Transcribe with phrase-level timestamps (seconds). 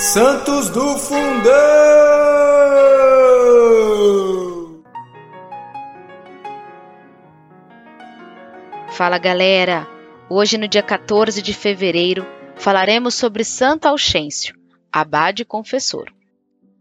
[0.00, 1.52] Santos do Fundão!
[8.92, 9.86] Fala galera!
[10.30, 12.26] Hoje, no dia 14 de fevereiro,
[12.56, 14.54] falaremos sobre Santo Auxêncio,
[14.90, 16.10] abade confessor.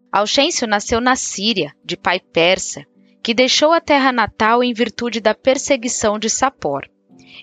[0.10, 2.86] Auxêncio nasceu na Síria, de pai persa,
[3.22, 6.90] que deixou a terra natal em virtude da perseguição de Sapor.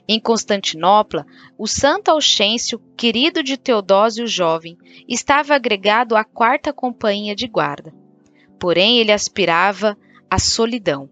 [0.09, 1.27] Em Constantinopla,
[1.59, 4.77] o santo Auxêncio, querido de Teodósio Jovem,
[5.09, 7.93] estava agregado à quarta companhia de guarda.
[8.59, 9.97] Porém, ele aspirava
[10.31, 11.09] à solidão.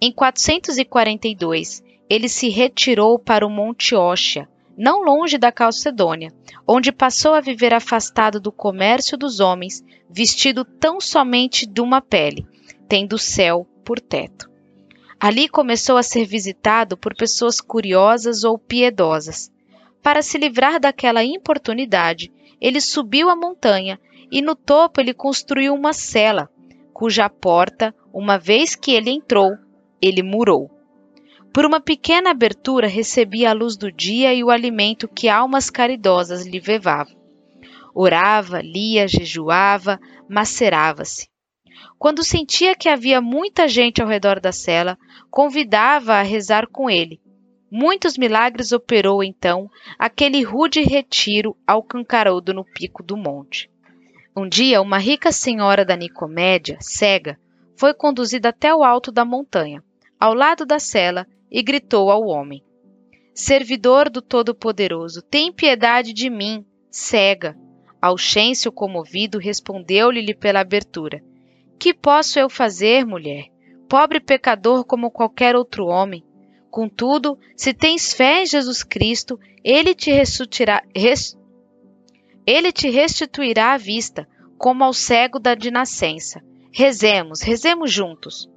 [0.00, 6.32] Em 442, ele se retirou para o Monte Óxia, não longe da Calcedônia,
[6.66, 12.46] onde passou a viver afastado do comércio dos homens, vestido tão somente de uma pele,
[12.88, 14.51] tendo o céu por teto.
[15.22, 19.52] Ali começou a ser visitado por pessoas curiosas ou piedosas.
[20.02, 24.00] Para se livrar daquela importunidade, ele subiu a montanha
[24.32, 26.50] e no topo ele construiu uma cela,
[26.92, 29.52] cuja porta, uma vez que ele entrou,
[30.00, 30.68] ele murou.
[31.52, 36.44] Por uma pequena abertura recebia a luz do dia e o alimento que almas caridosas
[36.44, 37.14] lhe levavam.
[37.94, 41.31] Orava, lia, jejuava, macerava-se.
[41.98, 44.98] Quando sentia que havia muita gente ao redor da cela,
[45.30, 47.20] convidava a rezar com ele.
[47.70, 53.70] Muitos milagres operou então aquele rude retiro ao cancarudo no pico do monte.
[54.36, 57.38] Um dia, uma rica senhora da Nicomédia, cega,
[57.76, 59.82] foi conduzida até o alto da montanha,
[60.20, 62.62] ao lado da cela, e gritou ao homem:
[63.34, 67.56] Servidor do Todo-Poderoso, tem piedade de mim, cega.
[68.00, 71.22] Auxêncio, comovido, respondeu-lhe pela abertura:
[71.82, 73.46] que posso eu fazer, mulher?
[73.88, 76.24] Pobre pecador como qualquer outro homem.
[76.70, 81.36] Contudo, se tens fé em Jesus Cristo, ele te res...
[82.46, 86.40] ele te restituirá a vista, como ao cego da de nascença.
[86.70, 88.48] Rezemos, rezemos juntos.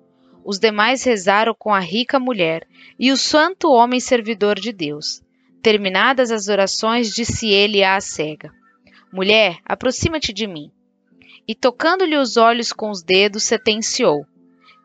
[0.45, 2.67] Os demais rezaram com a rica mulher
[2.99, 5.23] e o santo homem servidor de Deus.
[5.63, 8.53] Terminadas as orações, disse ele à cega:
[9.11, 10.74] Mulher, aproxima-te de mim
[11.47, 14.25] e tocando-lhe os olhos com os dedos, sentenciou: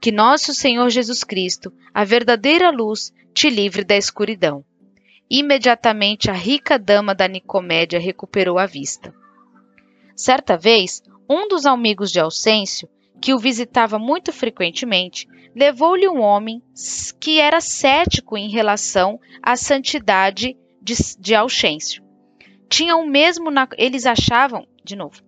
[0.01, 4.65] Que nosso Senhor Jesus Cristo, a verdadeira luz, te livre da escuridão.
[5.31, 9.15] Imediatamente a rica dama da Nicomédia recuperou a vista.
[10.17, 12.89] Certa vez, um dos amigos de Alcêncio,
[13.21, 16.63] que o visitava muito frequentemente, levou-lhe um homem
[17.21, 22.03] que era cético em relação à santidade de, de Alcêncio.
[22.69, 25.23] Tinham mesmo, na, eles achavam, de novo,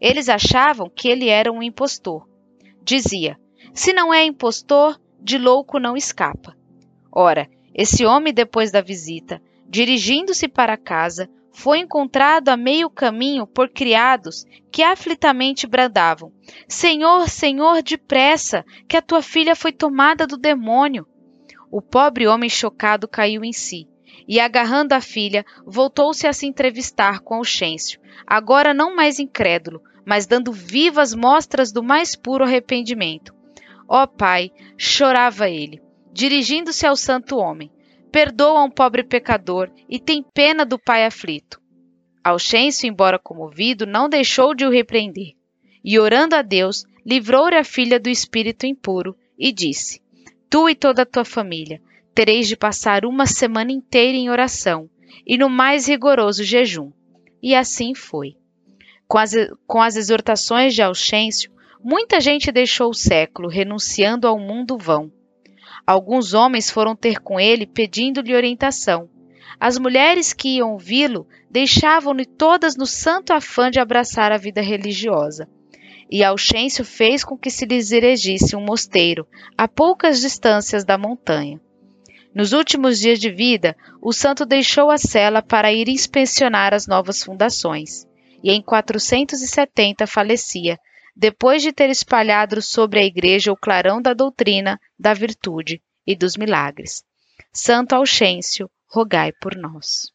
[0.00, 2.28] eles achavam que ele era um impostor.
[2.82, 3.38] Dizia:
[3.72, 6.56] Se não é impostor, de louco não escapa.
[7.10, 13.70] Ora, esse homem, depois da visita, dirigindo-se para casa, foi encontrado a meio caminho por
[13.70, 16.32] criados que aflitamente bradavam:
[16.68, 21.06] Senhor, Senhor, depressa, que a tua filha foi tomada do demônio.
[21.70, 23.88] O pobre homem chocado caiu em si
[24.26, 30.26] e, agarrando a filha, voltou-se a se entrevistar com Auxêncio, agora não mais incrédulo, mas
[30.26, 33.34] dando vivas mostras do mais puro arrependimento.
[33.88, 35.82] Ó oh, Pai, chorava ele,
[36.12, 37.70] dirigindo-se ao santo homem,
[38.10, 41.60] perdoa um pobre pecador e tem pena do pai aflito.
[42.24, 45.34] Auxêncio, embora comovido, não deixou de o repreender.
[45.84, 50.02] E orando a Deus, livrou-lhe a filha do espírito impuro e disse:
[50.50, 51.80] Tu e toda a tua família
[52.16, 54.88] tereis de passar uma semana inteira em oração
[55.26, 56.90] e no mais rigoroso jejum.
[57.42, 58.36] E assim foi.
[59.06, 59.32] Com as,
[59.66, 61.50] com as exortações de Auxêncio,
[61.84, 65.12] muita gente deixou o século, renunciando ao mundo vão.
[65.86, 69.10] Alguns homens foram ter com ele pedindo-lhe orientação.
[69.60, 75.46] As mulheres que iam vi-lo deixavam-no todas no santo afã de abraçar a vida religiosa.
[76.10, 81.60] E Auxêncio fez com que se lhes erigisse um mosteiro, a poucas distâncias da montanha.
[82.36, 87.22] Nos últimos dias de vida, o santo deixou a cela para ir inspecionar as novas
[87.22, 88.06] fundações,
[88.44, 90.78] e em 470 falecia,
[91.16, 96.36] depois de ter espalhado sobre a igreja o clarão da doutrina, da virtude e dos
[96.36, 97.02] milagres.
[97.54, 100.12] Santo Auxêncio, rogai por nós.